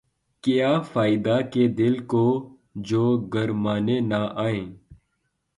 [0.43, 2.25] کیا فائدہ کہ دل کو
[2.87, 4.65] جو گرمانے نہ آئیں